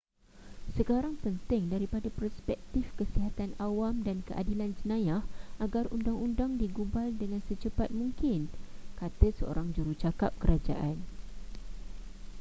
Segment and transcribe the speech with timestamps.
[0.77, 5.21] sekarang penting daripada perspektif kesihatan awam dan keadilan jenayah
[5.63, 8.39] agar undang-undang digubal dengan secepat mungkin
[8.99, 10.95] kata seorang jurucakap kerajaan